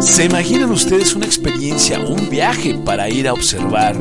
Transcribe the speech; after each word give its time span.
¿Se 0.00 0.24
imaginan 0.24 0.70
ustedes 0.70 1.14
una 1.14 1.26
experiencia, 1.26 1.98
un 1.98 2.30
viaje 2.30 2.74
para 2.84 3.08
ir 3.08 3.26
a 3.26 3.32
observar 3.32 3.96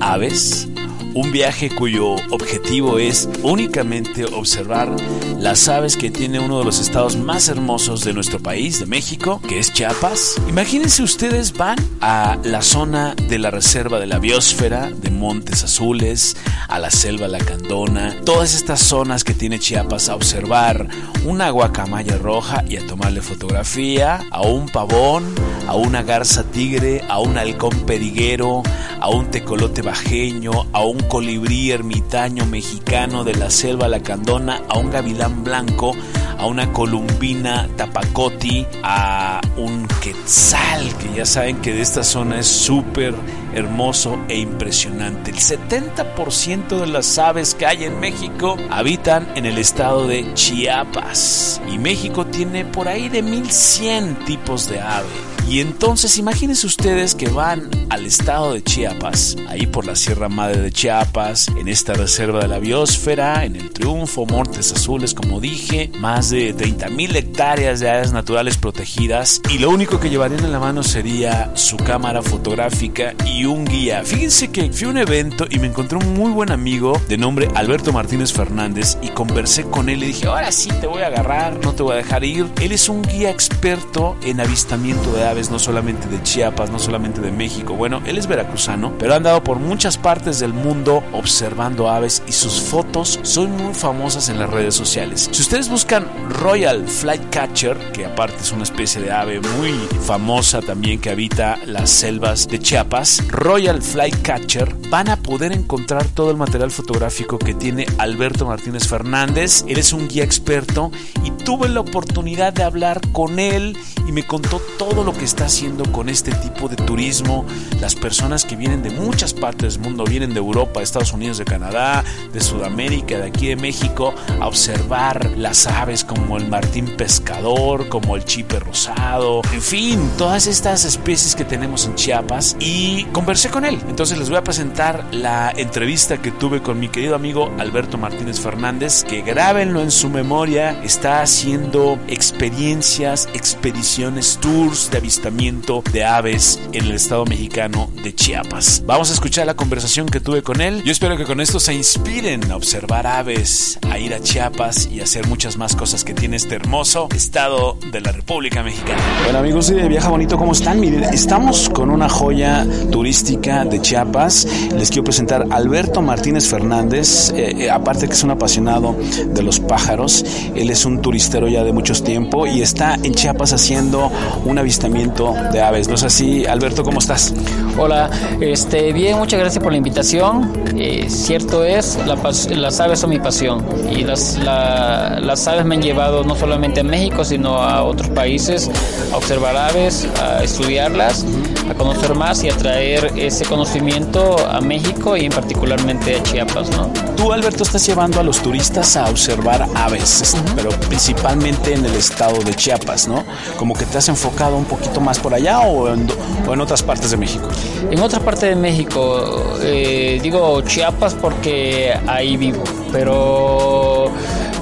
aves? 0.00 0.66
Un 1.14 1.30
viaje 1.30 1.68
cuyo 1.68 2.16
objetivo 2.30 2.98
es 2.98 3.28
únicamente 3.42 4.24
observar 4.24 4.96
las 5.38 5.68
aves 5.68 5.98
que 5.98 6.10
tiene 6.10 6.40
uno 6.40 6.58
de 6.58 6.64
los 6.64 6.80
estados 6.80 7.16
más 7.16 7.48
hermosos 7.48 8.02
de 8.02 8.14
nuestro 8.14 8.40
país, 8.40 8.80
de 8.80 8.86
México, 8.86 9.40
que 9.46 9.58
es 9.58 9.74
Chiapas. 9.74 10.36
Imagínense 10.48 11.02
ustedes 11.02 11.52
van 11.52 11.76
a 12.00 12.38
la 12.44 12.62
zona 12.62 13.14
de 13.14 13.38
la 13.38 13.50
reserva 13.50 14.00
de 14.00 14.06
la 14.06 14.18
biosfera, 14.18 14.90
de 14.90 15.10
Montes 15.10 15.64
Azules, 15.64 16.34
a 16.68 16.78
la 16.78 16.90
selva 16.90 17.28
Lacandona, 17.28 18.16
todas 18.24 18.54
estas 18.54 18.80
zonas 18.80 19.22
que 19.22 19.34
tiene 19.34 19.58
Chiapas 19.58 20.08
a 20.08 20.14
observar 20.14 20.88
una 21.26 21.50
guacamaya 21.50 22.16
roja 22.16 22.64
y 22.66 22.76
a 22.76 22.86
tomarle 22.86 23.20
fotografía 23.20 24.24
a 24.30 24.40
un 24.42 24.66
pavón, 24.66 25.34
a 25.66 25.74
una 25.74 26.02
garza 26.02 26.44
tigre, 26.44 27.04
a 27.08 27.18
un 27.20 27.36
halcón 27.36 27.84
periguero, 27.86 28.62
a 28.98 29.10
un 29.10 29.30
tecolote 29.30 29.82
bajeño, 29.82 30.52
a 30.72 30.84
un 30.84 31.01
colibrí 31.08 31.70
ermitaño 31.70 32.46
mexicano 32.46 33.24
de 33.24 33.34
la 33.34 33.50
selva 33.50 33.88
lacandona, 33.88 34.62
a 34.68 34.78
un 34.78 34.90
gavilán 34.90 35.44
blanco, 35.44 35.94
a 36.38 36.46
una 36.46 36.72
columbina 36.72 37.68
tapacoti, 37.76 38.66
a 38.82 39.40
un 39.56 39.86
quetzal, 40.02 40.96
que 40.98 41.14
ya 41.16 41.26
saben 41.26 41.60
que 41.60 41.72
de 41.72 41.82
esta 41.82 42.02
zona 42.02 42.40
es 42.40 42.46
súper 42.46 43.14
hermoso 43.54 44.18
e 44.28 44.38
impresionante. 44.38 45.30
El 45.30 45.38
70% 45.38 46.80
de 46.80 46.86
las 46.86 47.18
aves 47.18 47.54
que 47.54 47.66
hay 47.66 47.84
en 47.84 48.00
México 48.00 48.56
habitan 48.70 49.28
en 49.36 49.46
el 49.46 49.58
estado 49.58 50.06
de 50.06 50.32
Chiapas. 50.34 51.60
Y 51.72 51.78
México 51.78 52.26
tiene 52.26 52.64
por 52.64 52.88
ahí 52.88 53.08
de 53.08 53.22
1100 53.22 54.24
tipos 54.24 54.68
de 54.68 54.80
ave. 54.80 55.31
Y 55.48 55.60
entonces 55.60 56.18
imagínense 56.18 56.66
ustedes 56.66 57.14
que 57.14 57.28
van 57.28 57.68
al 57.90 58.06
estado 58.06 58.54
de 58.54 58.62
Chiapas, 58.62 59.36
ahí 59.48 59.66
por 59.66 59.86
la 59.86 59.96
Sierra 59.96 60.28
Madre 60.28 60.60
de 60.60 60.72
Chiapas, 60.72 61.48
en 61.58 61.68
esta 61.68 61.92
reserva 61.92 62.40
de 62.40 62.48
la 62.48 62.58
biosfera, 62.58 63.44
en 63.44 63.56
el 63.56 63.70
Triunfo, 63.70 64.24
Montes 64.24 64.72
Azules, 64.72 65.14
como 65.14 65.40
dije, 65.40 65.90
más 65.98 66.30
de 66.30 66.54
30 66.54 66.88
mil 66.88 67.14
hectáreas 67.14 67.80
de 67.80 67.90
áreas 67.90 68.12
naturales 68.12 68.56
protegidas 68.56 69.42
y 69.50 69.58
lo 69.58 69.70
único 69.70 70.00
que 70.00 70.10
llevarían 70.10 70.44
en 70.44 70.52
la 70.52 70.58
mano 70.58 70.82
sería 70.82 71.50
su 71.54 71.76
cámara 71.76 72.22
fotográfica 72.22 73.14
y 73.26 73.44
un 73.44 73.64
guía. 73.64 74.02
Fíjense 74.04 74.50
que 74.50 74.72
fui 74.72 74.86
a 74.86 74.90
un 74.90 74.98
evento 74.98 75.46
y 75.50 75.58
me 75.58 75.66
encontré 75.66 75.98
un 75.98 76.14
muy 76.14 76.30
buen 76.30 76.50
amigo 76.50 77.00
de 77.08 77.18
nombre 77.18 77.48
Alberto 77.54 77.92
Martínez 77.92 78.32
Fernández 78.32 78.96
y 79.02 79.08
conversé 79.08 79.64
con 79.64 79.88
él 79.88 80.02
y 80.02 80.08
dije, 80.08 80.26
ahora 80.26 80.52
sí 80.52 80.70
te 80.80 80.86
voy 80.86 81.02
a 81.02 81.08
agarrar, 81.08 81.58
no 81.62 81.74
te 81.74 81.82
voy 81.82 81.92
a 81.92 81.96
dejar 81.96 82.24
ir. 82.24 82.46
Él 82.60 82.72
es 82.72 82.88
un 82.88 83.02
guía 83.02 83.30
experto 83.30 84.16
en 84.22 84.40
avistamiento 84.40 85.12
de 85.12 85.24
aves, 85.24 85.31
no 85.32 85.58
solamente 85.58 86.08
de 86.08 86.22
Chiapas, 86.22 86.70
no 86.70 86.78
solamente 86.78 87.20
de 87.20 87.32
México. 87.32 87.74
Bueno, 87.74 88.02
él 88.04 88.18
es 88.18 88.26
veracruzano, 88.26 88.92
pero 88.98 89.14
ha 89.14 89.16
andado 89.16 89.42
por 89.42 89.58
muchas 89.58 89.96
partes 89.96 90.40
del 90.40 90.52
mundo 90.52 91.02
observando 91.12 91.88
aves 91.88 92.22
y 92.26 92.32
sus 92.32 92.60
fotos 92.60 93.18
son 93.22 93.50
muy 93.56 93.72
famosas 93.72 94.28
en 94.28 94.38
las 94.38 94.50
redes 94.50 94.74
sociales. 94.74 95.30
Si 95.32 95.40
ustedes 95.40 95.70
buscan 95.70 96.06
Royal 96.28 96.86
Flycatcher, 96.86 97.76
que 97.92 98.04
aparte 98.04 98.36
es 98.42 98.52
una 98.52 98.64
especie 98.64 99.00
de 99.00 99.10
ave 99.10 99.40
muy 99.40 99.72
famosa 100.06 100.60
también 100.60 101.00
que 101.00 101.10
habita 101.10 101.58
las 101.66 101.90
selvas 101.90 102.46
de 102.48 102.58
Chiapas, 102.58 103.26
Royal 103.28 103.80
Flycatcher, 103.80 104.81
van 104.92 105.08
a 105.08 105.16
poder 105.16 105.52
encontrar 105.52 106.04
todo 106.04 106.30
el 106.30 106.36
material 106.36 106.70
fotográfico 106.70 107.38
que 107.38 107.54
tiene 107.54 107.86
Alberto 107.96 108.44
Martínez 108.44 108.86
Fernández. 108.86 109.64
Él 109.66 109.78
es 109.78 109.94
un 109.94 110.06
guía 110.06 110.22
experto 110.22 110.92
y 111.24 111.30
tuve 111.30 111.70
la 111.70 111.80
oportunidad 111.80 112.52
de 112.52 112.62
hablar 112.62 113.00
con 113.10 113.38
él 113.38 113.74
y 114.06 114.12
me 114.12 114.26
contó 114.26 114.60
todo 114.76 115.02
lo 115.02 115.14
que 115.14 115.24
está 115.24 115.46
haciendo 115.46 115.90
con 115.90 116.10
este 116.10 116.30
tipo 116.32 116.68
de 116.68 116.76
turismo. 116.76 117.46
Las 117.80 117.94
personas 117.94 118.44
que 118.44 118.54
vienen 118.54 118.82
de 118.82 118.90
muchas 118.90 119.32
partes 119.32 119.74
del 119.74 119.82
mundo, 119.82 120.04
vienen 120.04 120.34
de 120.34 120.40
Europa, 120.40 120.80
de 120.80 120.84
Estados 120.84 121.14
Unidos, 121.14 121.38
de 121.38 121.46
Canadá, 121.46 122.04
de 122.30 122.40
Sudamérica, 122.42 123.16
de 123.16 123.28
aquí 123.28 123.46
de 123.46 123.56
México, 123.56 124.12
a 124.40 124.46
observar 124.46 125.30
las 125.38 125.66
aves 125.66 126.04
como 126.04 126.36
el 126.36 126.48
martín 126.48 126.98
pescador, 126.98 127.88
como 127.88 128.14
el 128.14 128.26
chipe 128.26 128.60
rosado, 128.60 129.40
en 129.54 129.62
fin, 129.62 130.10
todas 130.18 130.46
estas 130.46 130.84
especies 130.84 131.34
que 131.34 131.46
tenemos 131.46 131.86
en 131.86 131.94
Chiapas 131.94 132.56
y 132.60 133.04
conversé 133.04 133.48
con 133.48 133.64
él. 133.64 133.80
Entonces 133.88 134.18
les 134.18 134.28
voy 134.28 134.36
a 134.36 134.44
presentar 134.44 134.81
la 134.82 135.52
entrevista 135.56 136.20
que 136.20 136.32
tuve 136.32 136.60
con 136.60 136.80
mi 136.80 136.88
querido 136.88 137.14
amigo 137.14 137.52
Alberto 137.58 137.98
Martínez 137.98 138.40
Fernández, 138.40 139.04
que 139.04 139.22
grábenlo 139.22 139.80
en 139.80 139.92
su 139.92 140.10
memoria, 140.10 140.82
está 140.82 141.22
haciendo 141.22 142.00
experiencias, 142.08 143.28
expediciones, 143.32 144.38
tours 144.40 144.90
de 144.90 144.98
avistamiento 144.98 145.84
de 145.92 146.04
aves 146.04 146.60
en 146.72 146.86
el 146.86 146.92
estado 146.92 147.24
mexicano 147.26 147.90
de 148.02 148.12
Chiapas. 148.12 148.82
Vamos 148.84 149.10
a 149.10 149.14
escuchar 149.14 149.46
la 149.46 149.54
conversación 149.54 150.08
que 150.08 150.18
tuve 150.18 150.42
con 150.42 150.60
él. 150.60 150.82
Yo 150.84 150.90
espero 150.90 151.16
que 151.16 151.24
con 151.24 151.40
esto 151.40 151.60
se 151.60 151.74
inspiren 151.74 152.50
a 152.50 152.56
observar 152.56 153.06
aves, 153.06 153.78
a 153.88 154.00
ir 154.00 154.12
a 154.14 154.20
Chiapas 154.20 154.88
y 154.90 155.00
a 155.00 155.04
hacer 155.04 155.28
muchas 155.28 155.56
más 155.56 155.76
cosas 155.76 156.02
que 156.02 156.12
tiene 156.12 156.36
este 156.36 156.56
hermoso 156.56 157.06
estado 157.14 157.78
de 157.92 158.00
la 158.00 158.10
República 158.10 158.64
Mexicana. 158.64 159.00
Bueno 159.24 159.38
amigos 159.38 159.68
de 159.68 159.86
Viaja 159.86 160.08
Bonito, 160.08 160.36
¿cómo 160.36 160.52
están? 160.52 160.80
Miren, 160.80 161.04
estamos 161.04 161.68
con 161.68 161.88
una 161.88 162.08
joya 162.08 162.66
turística 162.90 163.64
de 163.64 163.80
Chiapas. 163.80 164.48
Les 164.76 164.88
quiero 164.90 165.04
presentar 165.04 165.46
Alberto 165.50 166.02
Martínez 166.02 166.48
Fernández, 166.48 167.30
eh, 167.36 167.54
eh, 167.66 167.70
aparte 167.70 168.08
que 168.08 168.14
es 168.14 168.22
un 168.24 168.30
apasionado 168.32 168.96
de 169.26 169.42
los 169.42 169.60
pájaros. 169.60 170.24
Él 170.56 170.70
es 170.70 170.84
un 170.84 171.00
turistero 171.00 171.46
ya 171.48 171.62
de 171.62 171.72
muchos 171.72 172.02
tiempo 172.02 172.46
y 172.46 172.62
está 172.62 172.96
en 173.02 173.14
Chiapas 173.14 173.52
haciendo 173.52 174.10
un 174.44 174.58
avistamiento 174.58 175.34
de 175.52 175.60
aves. 175.62 175.88
¿No 175.88 175.94
es 175.94 176.02
así? 176.02 176.44
Alberto, 176.46 176.82
¿cómo 176.82 176.98
estás? 176.98 177.32
Hola, 177.78 178.10
este, 178.40 178.92
bien, 178.92 179.18
muchas 179.18 179.38
gracias 179.38 179.62
por 179.62 179.72
la 179.72 179.78
invitación. 179.78 180.52
Eh, 180.76 181.06
cierto 181.08 181.64
es, 181.64 181.98
la 182.06 182.16
las 182.56 182.80
aves 182.80 182.98
son 182.98 183.10
mi 183.10 183.18
pasión 183.18 183.64
y 183.90 184.02
las, 184.04 184.38
la- 184.38 185.18
las 185.20 185.46
aves 185.46 185.64
me 185.64 185.76
han 185.76 185.82
llevado 185.82 186.24
no 186.24 186.34
solamente 186.34 186.80
a 186.80 186.84
México, 186.84 187.24
sino 187.24 187.56
a 187.58 187.82
otros 187.84 188.08
países 188.10 188.70
a 189.12 189.16
observar 189.16 189.56
aves, 189.56 190.08
a 190.20 190.42
estudiarlas, 190.42 191.24
a 191.70 191.74
conocer 191.74 192.14
más 192.14 192.42
y 192.42 192.48
a 192.48 192.56
traer 192.56 193.12
ese 193.16 193.44
conocimiento 193.44 194.36
a 194.48 194.60
México 194.62 195.16
y 195.16 195.24
en 195.26 195.32
particularmente 195.32 196.16
a 196.16 196.22
Chiapas, 196.22 196.70
¿no? 196.70 196.90
Tú, 197.16 197.32
Alberto, 197.32 197.62
estás 197.62 197.86
llevando 197.86 198.20
a 198.20 198.22
los 198.22 198.42
turistas 198.42 198.96
a 198.96 199.08
observar 199.08 199.66
aves, 199.74 200.36
pero 200.56 200.70
principalmente 200.88 201.74
en 201.74 201.84
el 201.84 201.94
estado 201.94 202.38
de 202.42 202.54
Chiapas, 202.54 203.08
¿no? 203.08 203.24
Como 203.56 203.74
que 203.74 203.84
te 203.86 203.98
has 203.98 204.08
enfocado 204.08 204.56
un 204.56 204.64
poquito 204.64 205.00
más 205.00 205.18
por 205.18 205.34
allá 205.34 205.60
o 205.60 205.92
en, 205.92 206.06
o 206.46 206.52
en 206.52 206.60
otras 206.60 206.82
partes 206.82 207.10
de 207.10 207.16
México. 207.16 207.48
En 207.90 208.00
otra 208.00 208.20
parte 208.20 208.46
de 208.46 208.56
México, 208.56 209.56
eh, 209.62 210.20
digo 210.22 210.60
Chiapas 210.62 211.14
porque 211.14 211.92
ahí 212.06 212.36
vivo, 212.36 212.62
pero 212.92 214.11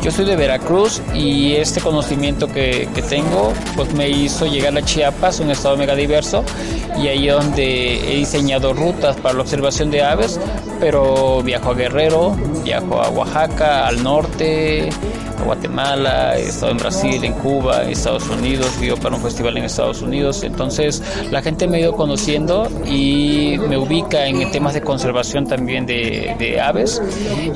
yo 0.03 0.11
soy 0.11 0.25
de 0.25 0.37
Veracruz 0.37 1.03
y 1.15 1.55
este 1.57 1.81
conocimiento 1.81 2.47
que, 2.49 2.89
que 2.95 3.03
tengo 3.03 3.53
pues 3.77 3.93
me 3.93 4.09
hizo 4.09 4.47
llegar 4.47 4.77
a 4.77 4.83
Chiapas, 4.83 5.41
un 5.41 5.51
estado 5.51 5.77
mega 5.77 5.95
diverso, 5.95 6.45
y 6.99 7.09
ahí 7.09 7.29
es 7.29 7.35
donde 7.35 8.13
he 8.13 8.17
diseñado 8.17 8.73
rutas 8.73 9.17
para 9.17 9.35
la 9.35 9.43
observación 9.43 9.91
de 9.91 10.03
aves, 10.03 10.41
pero 10.79 11.43
viajo 11.43 11.71
a 11.71 11.75
Guerrero, 11.75 12.37
viajo 12.65 13.01
a 13.01 13.11
Oaxaca, 13.11 13.87
al 13.87 14.03
norte, 14.03 14.89
a 15.39 15.43
Guatemala, 15.45 16.39
he 16.39 16.49
estado 16.49 16.73
en 16.73 16.79
Brasil, 16.79 17.25
en 17.25 17.33
Cuba, 17.35 17.85
en 17.85 17.91
Estados 17.91 18.29
Unidos, 18.29 18.79
vivo 18.81 18.97
para 18.97 19.17
un 19.17 19.23
festival 19.23 19.57
en 19.59 19.65
Estados 19.65 20.03
Unidos. 20.03 20.43
Entonces 20.43 21.03
la 21.31 21.43
gente 21.43 21.67
me 21.67 21.79
ha 21.79 21.81
ido 21.81 21.93
conociendo 21.93 22.69
y 22.87 23.57
me 23.69 23.77
ubica 23.77 24.27
en 24.27 24.51
temas 24.51 24.75
de 24.75 24.81
conservación 24.81 25.47
también 25.47 25.87
de, 25.87 26.35
de 26.39 26.61
aves 26.61 27.01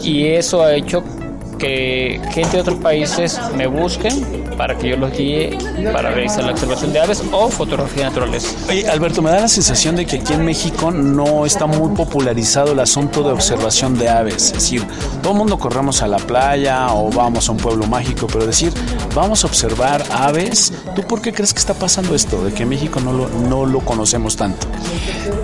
y 0.02 0.26
eso 0.26 0.62
ha 0.62 0.74
hecho 0.74 1.02
que 1.64 2.20
gente 2.30 2.56
de 2.56 2.60
otros 2.60 2.78
países 2.78 3.40
me 3.56 3.66
busquen 3.66 4.44
para 4.56 4.76
que 4.76 4.90
yo 4.90 4.96
los 4.96 5.12
guíe 5.12 5.56
para 5.92 6.10
realizar 6.10 6.44
la 6.44 6.52
observación 6.52 6.92
de 6.92 7.00
aves 7.00 7.22
o 7.32 7.48
fotografía 7.48 8.04
de 8.04 8.08
naturaleza. 8.10 8.56
Oye, 8.68 8.88
Alberto, 8.88 9.22
me 9.22 9.30
da 9.30 9.40
la 9.40 9.48
sensación 9.48 9.96
de 9.96 10.06
que 10.06 10.16
aquí 10.16 10.32
en 10.32 10.44
México 10.44 10.90
no 10.90 11.46
está 11.46 11.66
muy 11.66 11.94
popularizado 11.94 12.72
el 12.72 12.80
asunto 12.80 13.22
de 13.22 13.32
observación 13.32 13.98
de 13.98 14.08
aves. 14.08 14.46
Es 14.46 14.52
decir, 14.54 14.86
todo 15.22 15.32
el 15.32 15.38
mundo 15.38 15.58
corremos 15.58 16.02
a 16.02 16.06
la 16.06 16.18
playa 16.18 16.92
o 16.92 17.10
vamos 17.10 17.48
a 17.48 17.52
un 17.52 17.58
pueblo 17.58 17.86
mágico, 17.86 18.26
pero 18.26 18.46
decir, 18.46 18.72
vamos 19.14 19.44
a 19.44 19.46
observar 19.46 20.04
aves, 20.12 20.72
¿tú 20.94 21.02
por 21.02 21.22
qué 21.22 21.32
crees 21.32 21.52
que 21.52 21.60
está 21.60 21.74
pasando 21.74 22.14
esto? 22.14 22.44
De 22.44 22.52
que 22.52 22.64
en 22.64 22.68
México 22.68 23.00
no 23.00 23.12
lo, 23.12 23.28
no 23.28 23.64
lo 23.66 23.80
conocemos 23.80 24.36
tanto. 24.36 24.66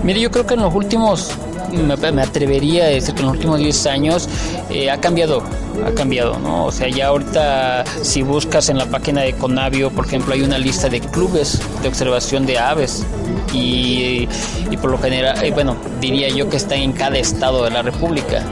Mire, 0.03 0.21
yo 0.21 0.31
creo 0.31 0.45
que 0.45 0.53
en 0.53 0.61
los 0.61 0.73
últimos 0.73 1.31
me, 1.69 2.21
atrevería 2.21 2.85
a 2.85 2.87
decir 2.87 3.13
que 3.13 3.21
en 3.21 3.27
los 3.27 3.35
últimos 3.35 3.59
10 3.59 3.85
años 3.87 4.29
eh, 4.69 4.89
ha 4.89 4.99
cambiado, 4.99 5.43
ha 5.85 5.91
cambiado, 5.91 6.37
¿no? 6.39 6.65
O 6.65 6.71
sea, 6.71 6.87
ya 6.89 7.07
ahorita 7.07 7.83
si 8.01 8.21
buscas 8.21 8.69
en 8.69 8.77
la 8.77 8.85
página 8.85 9.21
de 9.21 9.33
Conavio, 9.33 9.91
por 9.91 10.05
ejemplo, 10.05 10.33
hay 10.33 10.41
una 10.41 10.57
lista 10.57 10.89
de 10.89 10.99
clubes 10.99 11.61
de 11.81 11.87
observación 11.87 12.45
de 12.45 12.57
aves 12.57 13.05
y, 13.53 14.27
y 14.69 14.77
por 14.77 14.91
lo 14.91 14.97
general, 14.97 15.43
eh, 15.43 15.51
bueno, 15.51 15.75
diría 15.99 16.29
yo 16.29 16.49
que 16.49 16.57
está 16.57 16.75
en 16.75 16.93
cada 16.93 17.17
estado 17.17 17.63
de 17.63 17.71
la 17.71 17.81
República. 17.81 18.43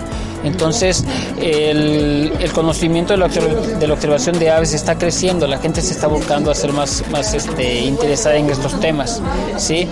Entonces, 0.44 1.04
el, 1.42 2.32
el 2.40 2.52
conocimiento 2.54 3.14
de 3.14 3.18
la, 3.18 3.28
de 3.28 3.88
la 3.88 3.94
observación 3.94 4.40
de 4.40 4.50
aves 4.50 4.74
está 4.74 4.98
creciendo, 4.98 5.48
la 5.48 5.58
gente 5.58 5.82
se 5.82 5.94
está 5.94 6.08
buscando 6.08 6.52
hacer 6.52 6.72
más, 6.74 7.04
más 7.12 7.34
este, 7.34 7.82
interesada 7.82 8.38
en 8.38 8.50
estos 8.50 8.80
temas, 8.80 9.22
¿sí? 9.58 9.88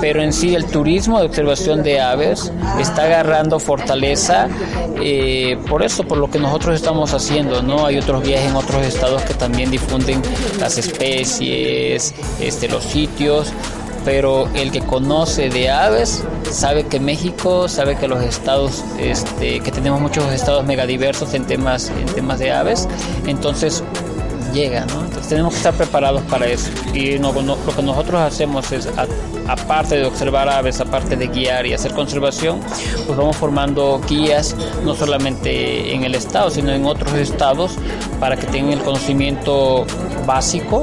Pero 0.00 0.22
en 0.22 0.32
sí, 0.32 0.54
el 0.54 0.66
turismo 0.66 1.20
de 1.20 1.26
observación 1.26 1.82
de 1.82 2.00
aves 2.00 2.52
está 2.78 3.04
agarrando 3.04 3.58
fortaleza 3.58 4.48
eh, 5.02 5.58
por 5.68 5.82
eso, 5.82 6.04
por 6.04 6.18
lo 6.18 6.30
que 6.30 6.38
nosotros 6.38 6.74
estamos 6.74 7.14
haciendo, 7.14 7.62
¿no? 7.62 7.86
Hay 7.86 7.98
otros 7.98 8.22
guías 8.22 8.42
en 8.42 8.54
otros 8.54 8.84
estados 8.86 9.22
que 9.22 9.34
también 9.34 9.70
difunden 9.70 10.20
las 10.58 10.76
especies, 10.76 12.14
este, 12.38 12.68
los 12.68 12.84
sitios 12.84 13.52
pero 14.04 14.48
el 14.54 14.70
que 14.70 14.80
conoce 14.80 15.48
de 15.50 15.70
aves 15.70 16.24
sabe 16.50 16.86
que 16.86 17.00
México, 17.00 17.68
sabe 17.68 17.96
que 17.96 18.08
los 18.08 18.22
estados, 18.22 18.84
este, 18.98 19.60
que 19.60 19.70
tenemos 19.70 20.00
muchos 20.00 20.32
estados 20.32 20.64
megadiversos 20.64 21.34
en 21.34 21.44
temas, 21.44 21.90
en 21.90 22.06
temas 22.06 22.38
de 22.38 22.52
aves, 22.52 22.88
entonces 23.26 23.82
llega, 24.52 24.84
¿no? 24.86 25.04
Entonces 25.04 25.28
tenemos 25.28 25.52
que 25.52 25.58
estar 25.58 25.74
preparados 25.74 26.22
para 26.22 26.46
eso. 26.46 26.70
Y 26.92 27.18
lo 27.18 27.32
que 27.32 27.82
nosotros 27.82 28.20
hacemos 28.20 28.72
es, 28.72 28.88
aparte 29.46 29.96
de 29.96 30.06
observar 30.06 30.48
aves, 30.48 30.80
aparte 30.80 31.16
de 31.16 31.28
guiar 31.28 31.66
y 31.66 31.74
hacer 31.74 31.92
conservación, 31.92 32.60
pues 33.06 33.16
vamos 33.16 33.36
formando 33.36 34.00
guías, 34.08 34.56
no 34.84 34.94
solamente 34.94 35.94
en 35.94 36.04
el 36.04 36.14
estado, 36.14 36.50
sino 36.50 36.72
en 36.72 36.84
otros 36.84 37.12
estados, 37.14 37.72
para 38.18 38.36
que 38.36 38.46
tengan 38.46 38.72
el 38.72 38.80
conocimiento 38.80 39.86
básico 40.26 40.80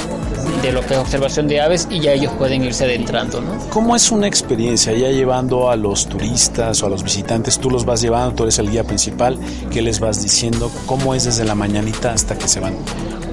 de 0.61 0.71
lo 0.71 0.81
que 0.81 0.93
es 0.93 0.99
observación 0.99 1.47
de 1.47 1.61
aves 1.61 1.87
y 1.89 1.99
ya 1.99 2.11
ellos 2.13 2.33
pueden 2.37 2.63
irse 2.63 2.85
adentrando, 2.85 3.41
¿no? 3.41 3.57
¿Cómo 3.69 3.95
es 3.95 4.11
una 4.11 4.27
experiencia 4.27 4.93
ya 4.93 5.09
llevando 5.09 5.69
a 5.69 5.75
los 5.75 6.07
turistas 6.07 6.81
o 6.83 6.87
a 6.87 6.89
los 6.89 7.03
visitantes? 7.03 7.59
Tú 7.59 7.69
los 7.69 7.85
vas 7.85 8.01
llevando, 8.01 8.33
tú 8.33 8.43
eres 8.43 8.59
el 8.59 8.69
guía 8.69 8.83
principal, 8.83 9.37
¿qué 9.71 9.81
les 9.81 9.99
vas 9.99 10.21
diciendo? 10.21 10.71
¿Cómo 10.85 11.13
es 11.13 11.25
desde 11.25 11.45
la 11.45 11.55
mañanita 11.55 12.11
hasta 12.11 12.37
que 12.37 12.47
se 12.47 12.59
van? 12.59 12.75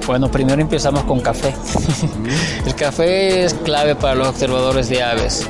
Bueno, 0.05 0.29
primero 0.29 0.61
empezamos 0.61 1.03
con 1.05 1.19
café. 1.19 1.53
El 2.65 2.75
café 2.75 3.43
es 3.43 3.55
clave 3.55 3.95
para 3.95 4.13
los 4.13 4.27
observadores 4.27 4.87
de 4.87 5.01
aves. 5.01 5.47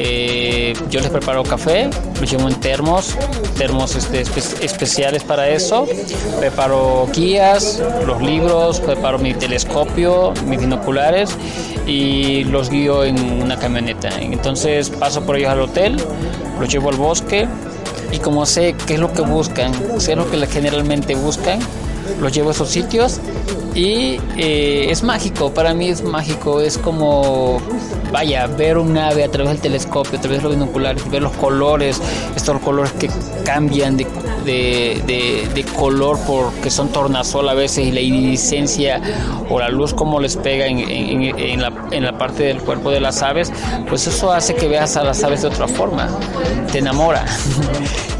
Eh, 0.00 0.74
yo 0.90 1.00
les 1.00 1.10
preparo 1.10 1.42
café, 1.42 1.90
lo 2.20 2.24
llevo 2.24 2.48
en 2.48 2.54
termos, 2.60 3.16
termos 3.56 3.96
este, 3.96 4.22
espe- 4.24 4.62
especiales 4.64 5.24
para 5.24 5.48
eso. 5.48 5.86
Preparo 6.38 7.08
guías, 7.12 7.82
los 8.06 8.22
libros, 8.22 8.78
preparo 8.80 9.18
mi 9.18 9.34
telescopio, 9.34 10.32
mis 10.46 10.60
binoculares 10.60 11.30
y 11.86 12.44
los 12.44 12.70
guío 12.70 13.02
en 13.04 13.42
una 13.42 13.58
camioneta. 13.58 14.08
Entonces 14.20 14.88
paso 14.90 15.22
por 15.26 15.36
ellos 15.36 15.50
al 15.50 15.62
hotel, 15.62 15.96
los 16.60 16.68
llevo 16.72 16.90
al 16.90 16.96
bosque 16.96 17.48
y 18.12 18.18
como 18.18 18.46
sé 18.46 18.76
qué 18.86 18.94
es 18.94 19.00
lo 19.00 19.12
que 19.12 19.22
buscan, 19.22 19.72
sé 20.00 20.14
lo 20.14 20.30
que 20.30 20.46
generalmente 20.46 21.14
buscan, 21.16 21.58
los 22.20 22.32
llevo 22.32 22.48
a 22.50 22.52
esos 22.52 22.68
sitios 22.68 23.20
y 23.74 24.18
eh, 24.36 24.88
es 24.90 25.02
mágico, 25.02 25.52
para 25.52 25.72
mí 25.74 25.88
es 25.88 26.02
mágico, 26.02 26.60
es 26.60 26.78
como, 26.78 27.60
vaya, 28.10 28.46
ver 28.46 28.76
un 28.78 28.96
ave 28.98 29.22
a 29.24 29.30
través 29.30 29.52
del 29.52 29.60
telescopio, 29.60 30.18
a 30.18 30.20
través 30.20 30.38
de 30.38 30.44
los 30.48 30.52
binoculares, 30.54 31.08
ver 31.10 31.22
los 31.22 31.32
colores, 31.34 32.00
estos 32.34 32.60
colores 32.60 32.90
que 32.92 33.08
cambian 33.44 33.96
de, 33.96 34.06
de, 34.44 35.48
de- 35.54 35.64
color 35.78 36.18
porque 36.26 36.70
son 36.70 36.88
tornasol 36.88 37.48
a 37.48 37.54
veces 37.54 37.86
y 37.86 37.92
la 37.92 38.00
iridiscencia 38.00 39.00
o 39.48 39.60
la 39.60 39.68
luz 39.68 39.94
como 39.94 40.18
les 40.18 40.36
pega 40.36 40.66
en 40.66 41.60
la, 41.60 41.72
en 41.92 42.02
la 42.04 42.18
parte 42.18 42.42
del 42.44 42.58
cuerpo 42.62 42.90
de 42.90 43.00
las 43.00 43.22
aves, 43.22 43.52
pues 43.88 44.06
eso 44.08 44.32
hace 44.32 44.54
que 44.56 44.66
veas 44.66 44.96
a 44.96 45.04
las 45.04 45.22
aves 45.22 45.42
de 45.42 45.48
otra 45.48 45.68
forma, 45.68 46.08
te 46.72 46.78
enamora. 46.78 47.24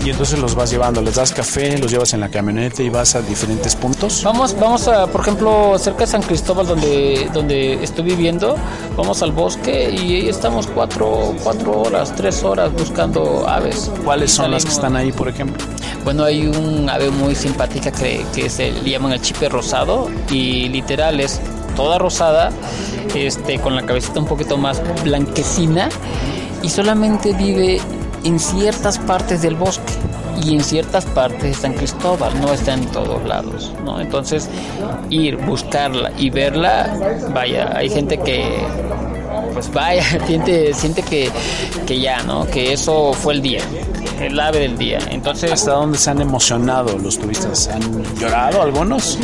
Y 0.04 0.10
entonces 0.10 0.38
los 0.38 0.54
vas 0.54 0.70
llevando, 0.70 1.02
les 1.02 1.16
das 1.16 1.32
café, 1.32 1.76
los 1.76 1.90
llevas 1.90 2.14
en 2.14 2.20
la 2.20 2.28
camioneta 2.28 2.84
y 2.84 2.88
vas 2.88 3.16
a 3.16 3.20
diferentes 3.20 3.74
puntos. 3.80 4.22
Vamos, 4.24 4.54
vamos 4.58 4.88
a, 4.88 5.06
por 5.06 5.22
ejemplo, 5.22 5.78
cerca 5.78 6.00
de 6.00 6.06
San 6.06 6.22
Cristóbal, 6.22 6.66
donde, 6.66 7.28
donde 7.32 7.82
estoy 7.82 8.04
viviendo, 8.04 8.56
vamos 8.96 9.22
al 9.22 9.32
bosque 9.32 9.90
y 9.90 10.14
ahí 10.16 10.28
estamos 10.28 10.66
cuatro, 10.66 11.34
cuatro 11.42 11.82
horas, 11.82 12.14
tres 12.14 12.42
horas 12.44 12.72
buscando 12.72 13.48
aves. 13.48 13.90
¿Cuáles 14.04 14.32
son 14.32 14.50
las 14.50 14.64
que 14.64 14.70
están 14.70 14.96
ahí, 14.96 15.12
por 15.12 15.28
ejemplo? 15.28 15.64
Bueno, 16.04 16.24
hay 16.24 16.46
un 16.46 16.88
ave 16.88 17.10
muy 17.10 17.34
simpática 17.34 17.90
que, 17.90 18.24
que 18.34 18.48
se 18.48 18.72
le 18.72 18.90
llaman 18.90 19.12
el 19.12 19.20
chipe 19.20 19.48
rosado 19.48 20.08
y 20.30 20.68
literal 20.68 21.20
es 21.20 21.40
toda 21.76 21.98
rosada, 21.98 22.50
este, 23.14 23.58
con 23.58 23.76
la 23.76 23.86
cabecita 23.86 24.20
un 24.20 24.26
poquito 24.26 24.56
más 24.56 24.82
blanquecina 25.04 25.88
y 26.62 26.68
solamente 26.68 27.32
vive 27.34 27.80
en 28.24 28.38
ciertas 28.38 28.98
partes 28.98 29.42
del 29.42 29.54
bosque 29.54 29.92
y 30.42 30.54
en 30.54 30.62
ciertas 30.62 31.04
partes 31.06 31.42
de 31.42 31.54
San 31.54 31.74
Cristóbal, 31.74 32.40
no 32.40 32.52
está 32.52 32.74
en 32.74 32.86
todos 32.86 33.24
lados, 33.24 33.72
¿no? 33.84 34.00
Entonces, 34.00 34.48
ir, 35.10 35.36
buscarla 35.36 36.12
y 36.16 36.30
verla, 36.30 36.96
vaya, 37.32 37.70
hay 37.74 37.88
gente 37.90 38.18
que 38.18 38.58
pues 39.52 39.72
vaya, 39.72 40.02
siente, 40.26 40.72
siente 40.74 41.02
que, 41.02 41.30
que 41.86 42.00
ya, 42.00 42.22
¿no? 42.22 42.46
Que 42.46 42.72
eso 42.72 43.12
fue 43.12 43.34
el 43.34 43.42
día, 43.42 43.62
el 44.20 44.38
ave 44.38 44.60
del 44.60 44.78
día. 44.78 44.98
Entonces, 45.10 45.52
¿Hasta 45.52 45.72
dónde 45.72 45.98
se 45.98 46.10
han 46.10 46.20
emocionado 46.20 46.96
los 46.98 47.18
turistas? 47.18 47.68
¿Han 47.68 48.16
llorado 48.16 48.62
algunos? 48.62 49.18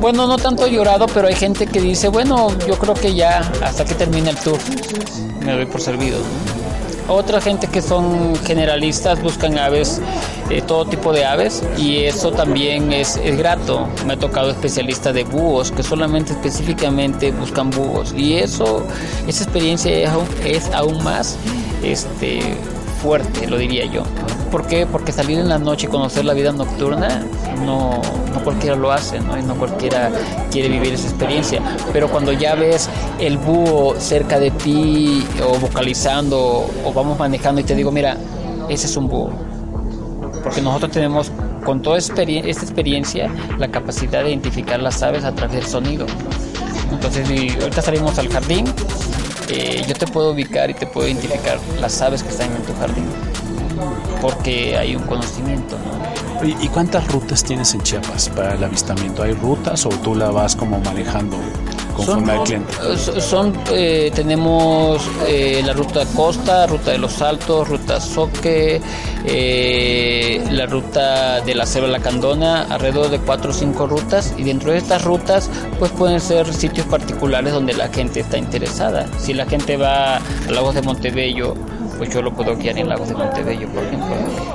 bueno, 0.00 0.26
no 0.26 0.36
tanto 0.36 0.66
llorado, 0.66 1.06
pero 1.12 1.28
hay 1.28 1.34
gente 1.34 1.66
que 1.66 1.80
dice, 1.80 2.08
bueno, 2.08 2.48
yo 2.66 2.78
creo 2.78 2.94
que 2.94 3.14
ya 3.14 3.38
hasta 3.62 3.84
que 3.84 3.94
termine 3.94 4.30
el 4.30 4.36
tour 4.36 4.58
me 5.44 5.52
doy 5.52 5.66
por 5.66 5.80
servido. 5.80 6.18
¿no? 6.18 6.59
Otra 7.08 7.40
gente 7.40 7.66
que 7.66 7.82
son 7.82 8.36
generalistas 8.44 9.20
buscan 9.22 9.58
aves, 9.58 10.00
eh, 10.48 10.62
todo 10.62 10.84
tipo 10.84 11.12
de 11.12 11.24
aves, 11.24 11.62
y 11.76 12.04
eso 12.04 12.30
también 12.30 12.92
es, 12.92 13.16
es 13.16 13.36
grato. 13.36 13.88
Me 14.06 14.14
ha 14.14 14.16
tocado 14.16 14.50
especialistas 14.50 15.14
de 15.14 15.24
búhos 15.24 15.72
que 15.72 15.82
solamente 15.82 16.32
específicamente 16.32 17.32
buscan 17.32 17.70
búhos, 17.70 18.14
y 18.16 18.34
eso, 18.34 18.86
esa 19.26 19.44
experiencia 19.44 19.92
es 19.92 20.08
aún, 20.08 20.26
es 20.44 20.70
aún 20.72 21.02
más 21.02 21.36
este, 21.82 22.40
fuerte, 23.02 23.46
lo 23.46 23.58
diría 23.58 23.86
yo. 23.86 24.02
¿Por 24.50 24.66
qué? 24.66 24.86
Porque 24.86 25.12
salir 25.12 25.38
en 25.38 25.48
la 25.48 25.58
noche 25.58 25.86
y 25.86 25.90
conocer 25.90 26.24
la 26.24 26.34
vida 26.34 26.52
nocturna 26.52 27.24
no, 27.64 28.00
no 28.32 28.44
cualquiera 28.44 28.76
lo 28.76 28.92
hace, 28.92 29.20
¿no? 29.20 29.38
Y 29.38 29.42
no 29.42 29.54
cualquiera 29.54 30.10
quiere 30.50 30.68
vivir 30.68 30.94
esa 30.94 31.08
experiencia. 31.08 31.62
Pero 31.92 32.08
cuando 32.08 32.32
ya 32.32 32.54
ves 32.54 32.88
el 33.18 33.38
búho 33.38 33.94
cerca 33.98 34.38
de 34.38 34.50
ti 34.50 35.24
o 35.44 35.58
vocalizando 35.58 36.68
o 36.84 36.92
vamos 36.92 37.18
manejando 37.18 37.60
y 37.60 37.64
te 37.64 37.74
digo, 37.74 37.92
mira, 37.92 38.16
ese 38.68 38.86
es 38.86 38.96
un 38.96 39.08
búho. 39.08 39.30
Porque 40.42 40.60
nosotros 40.60 40.90
tenemos 40.92 41.30
con 41.64 41.82
toda 41.82 41.98
esta 41.98 42.22
experiencia 42.22 43.30
la 43.58 43.68
capacidad 43.68 44.22
de 44.24 44.30
identificar 44.30 44.80
las 44.80 45.02
aves 45.02 45.24
a 45.24 45.34
través 45.34 45.56
del 45.56 45.66
sonido. 45.66 46.06
Entonces, 46.90 47.28
ahorita 47.60 47.82
salimos 47.82 48.18
al 48.18 48.28
jardín, 48.28 48.64
eh, 49.50 49.84
yo 49.86 49.94
te 49.94 50.06
puedo 50.06 50.32
ubicar 50.32 50.70
y 50.70 50.74
te 50.74 50.86
puedo 50.86 51.08
identificar 51.08 51.58
las 51.80 52.00
aves 52.00 52.22
que 52.22 52.30
están 52.30 52.54
en 52.54 52.62
tu 52.62 52.74
jardín. 52.74 53.06
Porque 54.20 54.76
hay 54.76 54.94
un 54.96 55.02
conocimiento, 55.04 55.78
¿no? 55.78 56.46
¿Y 56.46 56.56
y 56.64 56.68
cuántas 56.68 57.06
rutas 57.08 57.44
tienes 57.44 57.74
en 57.74 57.82
Chiapas 57.82 58.28
para 58.30 58.54
el 58.54 58.64
avistamiento? 58.64 59.22
¿Hay 59.22 59.32
rutas 59.32 59.84
o 59.86 59.88
tú 59.88 60.14
la 60.14 60.30
vas 60.30 60.56
como 60.56 60.78
manejando 60.80 61.36
conforme 62.06 62.32
al 62.32 62.42
cliente? 62.44 62.72
eh, 62.72 62.96
son- 62.96 63.20
son, 63.20 63.52
eh, 63.72 64.10
tenemos 64.14 65.02
eh, 65.26 65.62
la 65.64 65.72
ruta 65.72 66.04
Costa, 66.14 66.66
ruta 66.66 66.90
de 66.92 66.98
los 66.98 67.20
Altos, 67.22 67.68
ruta 67.68 68.00
Soque, 68.00 68.80
eh, 69.24 70.44
la 70.50 70.66
ruta 70.66 71.40
de 71.40 71.54
la 71.54 71.66
Selva 71.66 71.86
de 71.88 71.92
la 71.92 72.00
Candona, 72.00 72.62
alrededor 72.68 73.10
de 73.10 73.18
cuatro 73.18 73.50
o 73.50 73.54
cinco 73.54 73.86
rutas 73.86 74.34
y 74.36 74.42
dentro 74.44 74.72
de 74.72 74.78
estas 74.78 75.04
rutas 75.04 75.48
pues 75.78 75.90
pueden 75.92 76.20
ser 76.20 76.52
sitios 76.52 76.86
particulares 76.86 77.52
donde 77.52 77.72
la 77.74 77.88
gente 77.88 78.20
está 78.20 78.38
interesada. 78.38 79.06
Si 79.18 79.32
la 79.34 79.46
gente 79.46 79.76
va 79.76 80.16
a 80.16 80.20
Lagos 80.50 80.74
de 80.74 80.82
Montebello, 80.82 81.54
pues 81.98 82.10
yo 82.10 82.22
lo 82.22 82.32
puedo 82.32 82.56
guiar 82.56 82.78
en 82.78 82.88
Lagos 82.88 83.08
de 83.08 83.14
Montebello, 83.14 83.68
por 83.68 83.84
ejemplo. 83.84 84.08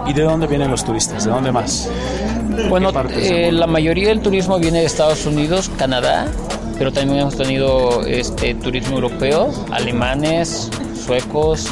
¿Y 0.07 0.13
de 0.13 0.21
dónde 0.23 0.47
vienen 0.47 0.71
los 0.71 0.83
turistas? 0.83 1.25
¿De 1.25 1.31
dónde 1.31 1.51
más? 1.51 1.89
Bueno, 2.69 2.87
¿Qué 2.89 2.93
partes 2.93 3.23
del 3.23 3.33
eh, 3.33 3.51
la 3.51 3.67
mayoría 3.67 4.07
del 4.09 4.21
turismo 4.21 4.57
viene 4.59 4.79
de 4.79 4.85
Estados 4.85 5.25
Unidos, 5.25 5.69
Canadá 5.77 6.25
pero 6.77 6.91
también 6.91 7.19
hemos 7.19 7.35
tenido 7.35 8.05
este 8.05 8.55
turismo 8.55 8.95
europeo, 8.95 9.51
alemanes, 9.71 10.69
suecos, 11.05 11.67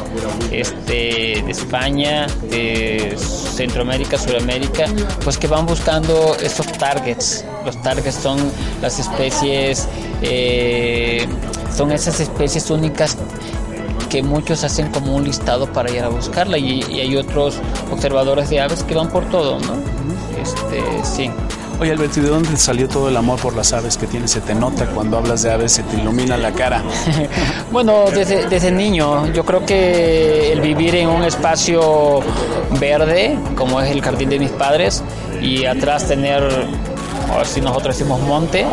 este, 0.52 1.42
de 1.44 1.52
España, 1.52 2.28
de 2.50 3.16
Centroamérica, 3.18 4.18
Sudamérica, 4.18 4.86
pues 5.24 5.38
que 5.38 5.48
van 5.48 5.66
buscando 5.66 6.36
estos 6.42 6.68
targets. 6.74 7.44
Los 7.66 7.82
targets 7.82 8.16
son 8.16 8.40
las 8.82 9.00
especies, 9.00 9.88
eh, 10.22 11.26
son 11.76 11.92
esas 11.92 12.20
especies 12.20 12.70
únicas 12.70 13.18
que 14.10 14.22
muchos 14.22 14.64
hacen 14.64 14.92
como 14.92 15.16
un 15.16 15.24
listado 15.24 15.72
para 15.74 15.92
ir 15.92 16.04
a 16.04 16.10
buscarla 16.10 16.58
y, 16.58 16.84
y 16.90 17.00
hay 17.00 17.18
otros 17.18 17.56
observadores 17.92 18.50
de 18.50 18.62
aves 18.62 18.84
que 18.84 18.94
van 18.94 19.10
por 19.10 19.26
todo, 19.30 19.60
¿no? 19.60 19.74
Este, 20.40 20.84
sí. 21.04 21.32
Oye 21.84 21.92
Alberto, 21.92 22.22
¿y 22.22 22.24
de 22.24 22.30
dónde 22.30 22.56
salió 22.56 22.88
todo 22.88 23.10
el 23.10 23.18
amor 23.18 23.38
por 23.42 23.58
las 23.58 23.74
aves 23.74 23.98
que 23.98 24.08
tienes? 24.08 24.32
Se 24.32 24.40
te 24.40 24.56
nota 24.56 24.86
cuando 24.86 25.18
hablas 25.18 25.44
de 25.44 25.52
aves, 25.52 25.74
se 25.74 25.84
te 25.84 25.98
ilumina 25.98 26.38
la 26.38 26.54
cara. 26.54 26.82
bueno, 27.74 28.06
desde, 28.10 28.48
desde 28.48 28.72
niño, 28.72 29.30
yo 29.34 29.44
creo 29.44 29.66
que 29.66 30.54
el 30.54 30.62
vivir 30.62 30.96
en 30.96 31.10
un 31.10 31.26
espacio 31.26 32.22
verde, 32.80 33.38
como 33.58 33.82
es 33.82 33.92
el 33.92 34.02
jardín 34.02 34.30
de 34.30 34.40
mis 34.40 34.52
padres, 34.52 35.04
y 35.42 35.66
atrás 35.66 36.08
tener 36.08 36.42
ahora 37.30 37.46
si 37.46 37.62
nosotros 37.62 37.98
decimos 37.98 38.22
monte, 38.22 38.66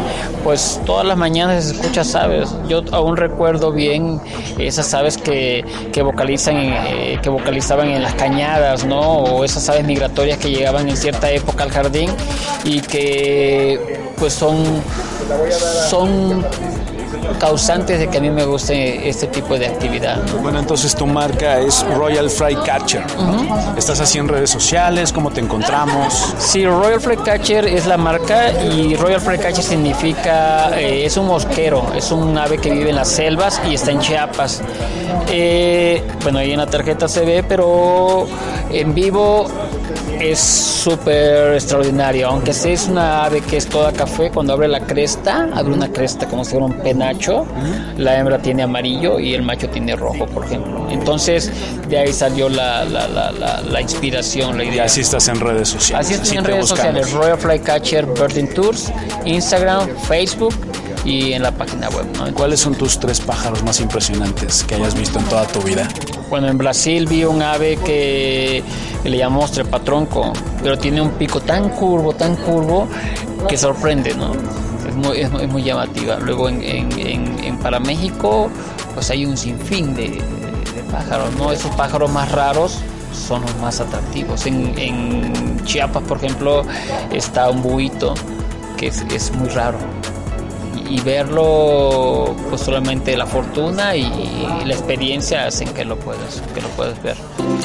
pues 0.44 0.80
todas 0.86 1.06
las 1.06 1.16
mañanas 1.16 1.64
se 1.64 1.74
escucha 1.74 2.02
aves. 2.20 2.54
Yo 2.68 2.82
aún 2.92 3.16
recuerdo 3.16 3.72
bien 3.72 4.20
esas 4.58 4.92
aves 4.94 5.16
que, 5.16 5.64
que 5.92 6.02
vocalizan, 6.02 6.56
eh, 6.56 7.18
que 7.22 7.28
vocalizaban 7.28 7.88
en 7.88 8.02
las 8.02 8.14
cañadas, 8.14 8.84
¿no? 8.84 9.00
O 9.00 9.44
esas 9.44 9.68
aves 9.68 9.84
migratorias 9.84 10.38
que 10.38 10.50
llegaban 10.50 10.88
en 10.88 10.96
cierta 10.96 11.30
época 11.30 11.64
al 11.64 11.70
jardín 11.70 12.10
y 12.64 12.80
que 12.80 14.00
pues 14.18 14.32
son 14.32 14.82
son 15.88 16.44
causantes 17.38 17.98
de 17.98 18.08
que 18.08 18.18
a 18.18 18.20
mí 18.20 18.30
me 18.30 18.44
guste 18.44 19.08
este 19.08 19.26
tipo 19.28 19.58
de 19.58 19.66
actividad. 19.66 20.22
¿no? 20.26 20.38
Bueno, 20.38 20.58
entonces 20.58 20.94
tu 20.94 21.06
marca 21.06 21.58
es 21.58 21.84
Royal 21.96 22.28
Flycatcher. 22.30 23.04
¿Estás 23.76 24.00
así 24.00 24.18
en 24.18 24.28
redes 24.28 24.50
sociales? 24.50 25.12
¿Cómo 25.12 25.30
te 25.30 25.40
encontramos? 25.40 26.34
Sí, 26.38 26.66
Royal 26.66 27.00
Flycatcher 27.00 27.66
es 27.66 27.86
la 27.86 27.96
marca 27.96 28.50
y 28.62 28.96
Royal 28.96 29.20
Flycatcher 29.20 29.64
significa, 29.64 30.78
eh, 30.78 31.04
es 31.04 31.16
un 31.16 31.26
mosquero, 31.26 31.92
es 31.94 32.10
un 32.10 32.36
ave 32.36 32.58
que 32.58 32.70
vive 32.70 32.90
en 32.90 32.96
las 32.96 33.08
selvas 33.08 33.60
y 33.68 33.74
está 33.74 33.90
en 33.90 34.00
Chiapas. 34.00 34.62
Eh, 35.28 36.02
bueno, 36.22 36.38
ahí 36.38 36.52
en 36.52 36.58
la 36.58 36.66
tarjeta 36.66 37.08
se 37.08 37.24
ve, 37.24 37.42
pero 37.42 38.26
en 38.70 38.94
vivo 38.94 39.48
es 40.20 40.38
súper 40.38 41.54
extraordinario. 41.54 42.28
Aunque 42.28 42.52
sí 42.52 42.70
es 42.70 42.86
una 42.88 43.24
ave 43.24 43.40
que 43.40 43.56
es 43.56 43.66
toda 43.66 43.92
café, 43.92 44.30
cuando 44.30 44.52
abre 44.52 44.68
la 44.68 44.80
cresta, 44.80 45.48
abre 45.54 45.72
una 45.74 45.90
cresta 45.92 46.26
como 46.26 46.44
si 46.44 46.52
fuera 46.52 46.66
un 46.66 46.74
penacho. 46.74 47.46
La 47.96 48.18
hembra 48.18 48.38
tiene 48.38 48.62
amarillo 48.62 49.18
y 49.18 49.34
el 49.34 49.42
macho 49.42 49.68
tiene 49.68 49.96
rojo, 49.96 50.26
por 50.26 50.44
ejemplo. 50.44 50.86
Entonces, 50.90 51.50
de 51.88 51.98
ahí 51.98 52.12
salió 52.12 52.48
la, 52.48 52.84
la, 52.84 53.06
la, 53.08 53.32
la, 53.32 53.60
la 53.62 53.80
inspiración, 53.80 54.58
la 54.58 54.64
Y 54.64 54.68
idea. 54.68 54.84
así 54.84 55.00
estás 55.00 55.28
en 55.28 55.40
redes 55.40 55.68
sociales. 55.68 56.10
Así 56.20 56.36
en 56.36 56.44
redes 56.44 56.60
buscamos. 56.70 56.78
sociales, 57.02 57.12
Royal 57.12 57.38
Flycatcher 57.38 58.06
Birding 58.06 58.52
Tours, 58.54 58.92
Instagram, 59.24 59.88
Facebook 60.08 60.54
y 61.04 61.32
en 61.32 61.42
la 61.42 61.50
página 61.52 61.88
web. 61.90 62.06
¿no? 62.16 62.32
¿Cuáles 62.34 62.60
son 62.60 62.74
tus 62.74 62.98
tres 62.98 63.20
pájaros 63.20 63.62
más 63.62 63.80
impresionantes 63.80 64.64
que 64.64 64.74
hayas 64.74 64.94
visto 64.94 65.18
en 65.18 65.24
toda 65.26 65.46
tu 65.46 65.60
vida? 65.62 65.88
Bueno, 66.28 66.48
en 66.48 66.58
Brasil 66.58 67.06
vi 67.06 67.24
un 67.24 67.42
ave 67.42 67.76
que 67.76 68.62
le 69.04 69.16
llamamos 69.16 69.52
trepatronco, 69.52 70.32
pero 70.62 70.78
tiene 70.78 71.00
un 71.00 71.10
pico 71.12 71.40
tan 71.40 71.70
curvo, 71.70 72.12
tan 72.12 72.36
curvo, 72.36 72.86
que 73.48 73.56
sorprende, 73.56 74.14
¿no? 74.14 74.32
Es 74.88 74.94
muy, 74.94 75.18
es 75.20 75.30
muy- 75.30 75.42
es 75.42 75.48
muy 75.48 75.62
llamativa. 75.62 76.16
Luego 76.18 76.48
en, 76.48 76.62
en, 76.62 76.92
en- 76.98 77.44
en 77.44 77.58
para 77.58 77.80
México, 77.80 78.50
pues 78.94 79.10
hay 79.10 79.24
un 79.26 79.36
sinfín 79.36 79.94
de, 79.94 80.02
de- 80.10 80.20
de 80.74 80.82
pájaros, 80.92 81.34
¿no? 81.36 81.50
Esos 81.52 81.74
pájaros 81.74 82.10
más 82.10 82.30
raros 82.30 82.78
son 83.26 83.42
los 83.42 83.56
más 83.56 83.80
atractivos. 83.80 84.46
En, 84.46 84.72
en 84.78 85.64
Chiapas, 85.64 86.02
por 86.04 86.18
ejemplo, 86.18 86.62
está 87.12 87.50
un 87.50 87.62
buito, 87.62 88.14
que 88.76 88.88
es, 88.88 89.02
es 89.12 89.32
muy 89.32 89.48
raro 89.48 89.78
y 90.90 91.00
verlo 91.00 92.34
pues 92.48 92.62
solamente 92.62 93.16
la 93.16 93.26
fortuna 93.26 93.96
y, 93.96 94.10
la 94.64 94.74
experiencia 94.74 95.46
hacen 95.46 95.68
que 95.68 95.84
lo 95.84 95.98
puedas 95.98 96.42
que 96.54 96.60
lo 96.60 96.68
puedas 96.70 97.02
ver 97.02 97.16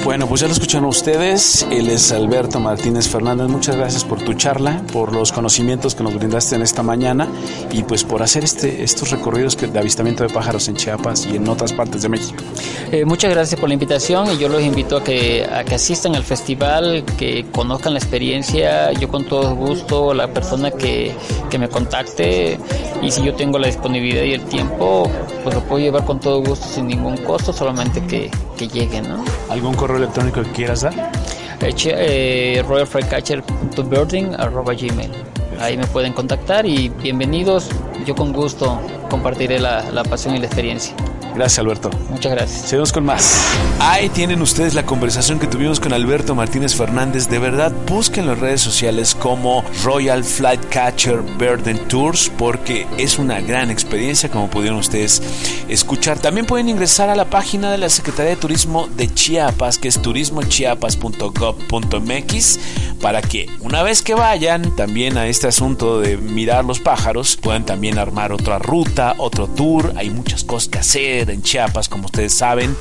Bueno, 0.04 0.28
pues 0.28 0.42
ya 0.42 0.48
lo 0.48 0.54
escucharon 0.54 0.86
ustedes. 0.86 1.68
Él 1.70 1.90
es 1.90 2.12
Alberto 2.12 2.60
Martínez 2.60 3.10
Fernández. 3.10 3.48
Muchas 3.50 3.76
gracias 3.76 4.04
por 4.04 4.22
tu 4.22 4.34
charla, 4.34 4.82
por 4.94 5.14
los 5.14 5.32
conocimientos 5.32 5.94
que 5.94 6.04
nos 6.04 6.16
brindaste 6.16 6.56
en 6.56 6.62
esta 6.62 6.84
mañana 6.84 7.28
y 7.72 7.84
pues 7.84 8.04
por 8.04 8.24
hacer 8.24 8.44
este, 8.44 8.84
estos 8.84 9.12
recorridos 9.12 9.58
de 9.58 9.78
avistamiento 9.78 10.24
de 10.24 10.30
pájaros 10.30 10.68
en 10.68 10.76
Chiapas 10.76 11.26
y 11.26 11.36
en 11.36 11.48
otras 11.48 11.74
partes 11.74 12.04
de 12.04 12.10
México. 12.10 12.44
Eh, 12.92 13.04
muchas 13.06 13.32
gracias 13.32 13.60
por 13.60 13.70
la 13.70 13.74
invitación 13.74 14.32
y 14.32 14.38
yo 14.38 14.48
los 14.48 14.62
invito 14.62 14.98
a 14.98 15.04
que 15.04 15.46
a 15.46 15.64
que 15.64 15.76
asistan 15.76 16.16
al 16.16 16.24
festival 16.24 17.04
que 17.18 17.46
conozcan 17.52 17.94
la 17.94 18.00
experiencia 18.00 18.92
yo 18.94 19.10
con 19.10 19.26
todo 19.26 19.56
gusto 19.56 20.14
la 20.14 20.28
persona 20.28 20.72
que, 20.72 21.14
que 21.50 21.58
me 21.58 21.68
contacte 21.68 22.58
y 23.02 23.12
si 23.16 23.24
yo 23.24 23.34
tengo 23.34 23.58
la 23.58 23.68
disponibilidad 23.68 24.24
y 24.24 24.34
el 24.34 24.44
tiempo 24.44 25.10
pues 25.44 25.56
lo 25.56 25.64
puedo 25.64 25.82
llevar 25.82 26.04
con 26.04 26.20
todo 26.20 26.42
gusto 26.42 26.68
sin 26.68 26.88
ningún 26.88 27.16
costo 27.18 27.54
solamente 27.54 28.06
que, 28.06 28.30
que 28.58 28.68
lleguen 28.68 29.08
¿no? 29.08 29.24
¿Algún 29.50 29.74
correo 29.74 29.96
electrónico 29.98 30.44
que 30.44 30.52
quieras 30.52 30.82
dar? 30.82 31.12
Eh, 31.62 32.62
royalflycatcher.birding@gmail. 32.68 35.12
Ahí 35.60 35.78
me 35.78 35.88
pueden 35.88 36.12
contactar 36.12 36.66
y 36.66 36.90
bienvenidos. 36.90 37.70
Yo 38.06 38.14
con 38.14 38.34
gusto 38.34 38.82
compartiré 39.10 39.58
la, 39.60 39.90
la 39.92 40.04
pasión 40.04 40.36
y 40.36 40.40
la 40.40 40.48
experiencia. 40.48 40.94
Gracias, 41.36 41.60
Alberto. 41.60 41.90
Muchas 42.10 42.32
gracias. 42.32 42.70
Seguimos 42.70 42.94
con 42.94 43.04
más. 43.04 43.44
Ahí 43.80 44.08
tienen 44.08 44.42
ustedes 44.42 44.74
la 44.74 44.86
conversación 44.86 45.38
que 45.38 45.48
tuvimos 45.48 45.82
con 45.82 45.92
Alberto 45.92 46.34
Martínez 46.34 46.74
Fernández. 46.74 47.28
De 47.28 47.40
verdad, 47.40 47.74
busquen 47.88 48.26
las 48.26 48.40
redes 48.40 48.62
sociales 48.62 49.14
como 49.14 49.62
Royal 49.84 50.24
Flightcatcher 50.24 51.22
Bird 51.38 51.68
and 51.68 51.90
Tours 51.90 52.32
porque 52.38 52.88
es 52.98 53.20
una 53.20 53.42
gran 53.42 53.70
experiencia 53.70 54.30
como 54.30 54.50
pudieron 54.50 54.80
ustedes 54.80 55.22
escuchar. 55.68 56.20
También 56.20 56.46
pueden 56.46 56.70
ingresar 56.70 57.10
a 57.10 57.16
la 57.16 57.30
página 57.30 57.70
de 57.70 57.80
la 57.80 57.90
Secretaría 57.90 58.32
de 58.32 58.38
Turismo 58.38 58.88
de 58.96 59.14
Chiapas, 59.14 59.78
que 59.78 59.90
es 59.90 60.02
turismochiapas.gov.mx, 60.02 62.60
para 63.02 63.22
que 63.22 63.50
una 63.60 63.84
vez 63.84 64.02
que 64.02 64.14
vayan 64.14 64.74
también 64.78 65.18
a 65.18 65.28
este 65.28 65.48
asunto 65.48 66.00
de 66.00 66.16
mirar 66.16 66.64
los 66.64 66.80
pájaros, 66.80 67.36
puedan 67.36 67.66
también 67.66 68.00
armar 68.00 68.32
otra 68.32 68.58
ruta, 68.58 69.16
otro 69.18 69.48
tour. 69.48 69.92
Hay 69.98 70.10
muchas 70.10 70.46
cosas 70.46 70.70
que 70.70 70.80
hacer 70.80 71.25
en 71.34 71.42
Chiapas, 71.42 71.90
como 71.90 72.06
ustedes 72.06 72.34
saben. 72.34 72.76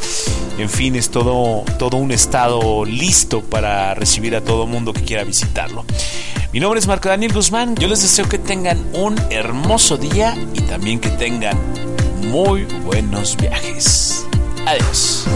En 0.59 0.69
fin, 0.69 0.97
es 0.97 1.11
todo, 1.11 1.65
todo 1.79 1.97
un 1.97 2.13
estado 2.13 2.85
listo 2.85 3.43
para 3.43 3.95
recibir 3.95 4.37
a 4.37 4.41
todo 4.41 4.67
mundo 4.67 4.93
que 4.93 5.03
quiera 5.03 5.25
visitarlo. 5.25 5.85
Mi 6.53 6.61
nombre 6.61 6.79
es 6.79 6.87
Marco 6.87 7.09
Daniel 7.09 7.33
Guzmán. 7.33 7.75
Yo 7.77 7.89
les 7.89 8.03
deseo 8.03 8.29
que 8.29 8.39
tengan 8.39 8.79
un 8.93 9.19
hermoso 9.31 9.97
día 9.97 10.37
y 10.55 10.61
también 10.61 11.01
que 11.01 11.11
tengan 11.11 11.59
muy 12.31 12.65
buenos 12.85 13.37
viajes. 13.37 14.25
Adiós. 14.67 15.27